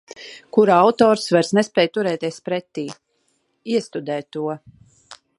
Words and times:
Kura 0.55 0.75
autors 0.85 1.25
vairs 1.35 1.51
nespēj 1.57 1.85
turēties 1.97 2.39
pretī. 2.47 2.85
Iestudē 3.75 4.17
to. 4.37 4.47